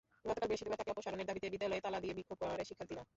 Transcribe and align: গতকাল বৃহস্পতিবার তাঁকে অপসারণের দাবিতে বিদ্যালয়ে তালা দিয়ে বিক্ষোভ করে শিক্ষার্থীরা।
গতকাল 0.27 0.47
বৃহস্পতিবার 0.49 0.79
তাঁকে 0.79 0.93
অপসারণের 0.93 1.27
দাবিতে 1.29 1.47
বিদ্যালয়ে 1.53 1.83
তালা 1.85 1.99
দিয়ে 2.03 2.17
বিক্ষোভ 2.17 2.37
করে 2.41 2.63
শিক্ষার্থীরা। 2.69 3.03